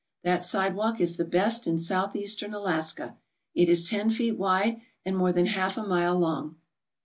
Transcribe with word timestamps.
That 0.23 0.43
sidewalk 0.43 0.99
is 0.99 1.17
the 1.17 1.25
best 1.25 1.67
in 1.67 1.77
Southeastern 1.77 2.55
Alaska, 2.55 3.17
It 3.53 3.69
is 3.69 3.87
ten 3.87 4.09
feet 4.09 4.35
wide 4.35 4.81
and 5.05 5.15
more 5.15 5.31
than 5.31 5.45
half 5.45 5.77
a 5.77 5.83
mile 5.85 6.17
long. 6.17 6.55